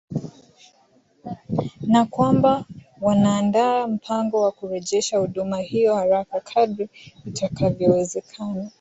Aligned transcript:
na 1.87 2.05
kwamba 2.05 2.65
wanaandaa 3.01 3.87
mpango 3.87 4.41
wa 4.41 4.51
kurejesha 4.51 5.17
huduma 5.17 5.57
hiyo 5.57 5.95
haraka 5.95 6.39
kadri 6.39 6.89
itakavyowezekana 7.25 8.69